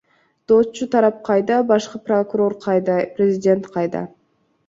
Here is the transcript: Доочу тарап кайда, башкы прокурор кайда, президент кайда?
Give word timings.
Доочу 0.51 0.85
тарап 0.93 1.17
кайда, 1.27 1.57
башкы 1.73 1.97
прокурор 2.09 2.57
кайда, 2.65 2.97
президент 3.19 3.63
кайда? 3.77 4.01